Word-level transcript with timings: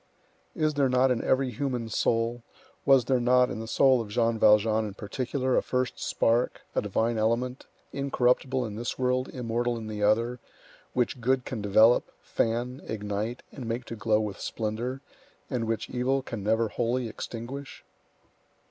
Is 0.55 0.73
there 0.73 0.89
not 0.89 1.11
in 1.11 1.23
every 1.23 1.51
human 1.51 1.87
soul, 1.87 2.41
was 2.87 3.05
there 3.05 3.19
not 3.19 3.51
in 3.51 3.59
the 3.59 3.67
soul 3.67 4.01
of 4.01 4.09
Jean 4.09 4.39
Valjean 4.39 4.83
in 4.83 4.95
particular, 4.95 5.55
a 5.55 5.61
first 5.61 5.99
spark, 5.99 6.61
a 6.73 6.81
divine 6.81 7.19
element, 7.19 7.67
incorruptible 7.93 8.65
in 8.65 8.77
this 8.77 8.97
world, 8.97 9.29
immortal 9.29 9.77
in 9.77 9.85
the 9.85 10.01
other, 10.01 10.39
which 10.93 11.21
good 11.21 11.45
can 11.45 11.61
develop, 11.61 12.09
fan, 12.23 12.81
ignite, 12.85 13.43
and 13.51 13.67
make 13.67 13.85
to 13.85 13.95
glow 13.95 14.19
with 14.19 14.39
splendor, 14.39 15.01
and 15.51 15.67
which 15.67 15.87
evil 15.87 16.23
can 16.23 16.41
never 16.41 16.69
wholly 16.69 17.07
extinguish? 17.07 17.83